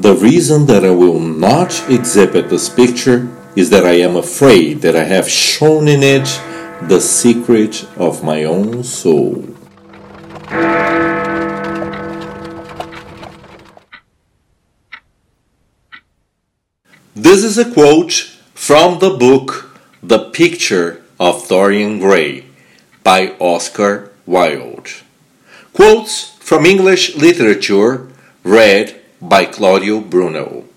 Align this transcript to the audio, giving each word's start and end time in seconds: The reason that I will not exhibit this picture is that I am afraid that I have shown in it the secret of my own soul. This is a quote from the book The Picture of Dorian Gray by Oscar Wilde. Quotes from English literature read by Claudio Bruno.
The 0.00 0.16
reason 0.16 0.64
that 0.64 0.82
I 0.82 0.92
will 0.92 1.20
not 1.20 1.86
exhibit 1.90 2.48
this 2.48 2.70
picture 2.70 3.28
is 3.54 3.68
that 3.68 3.84
I 3.84 4.00
am 4.00 4.16
afraid 4.16 4.80
that 4.80 4.96
I 4.96 5.04
have 5.04 5.28
shown 5.28 5.88
in 5.88 6.02
it 6.02 6.24
the 6.88 7.02
secret 7.02 7.86
of 7.98 8.24
my 8.24 8.44
own 8.44 8.82
soul. 8.82 9.44
This 17.14 17.44
is 17.44 17.58
a 17.58 17.70
quote 17.70 18.12
from 18.54 19.00
the 19.00 19.10
book 19.10 19.76
The 20.02 20.30
Picture 20.30 21.02
of 21.20 21.46
Dorian 21.46 21.98
Gray 21.98 22.46
by 23.04 23.36
Oscar 23.38 24.12
Wilde. 24.24 24.88
Quotes 25.74 26.30
from 26.38 26.64
English 26.64 27.16
literature 27.16 28.08
read 28.42 28.99
by 29.20 29.44
Claudio 29.44 30.00
Bruno. 30.00 30.69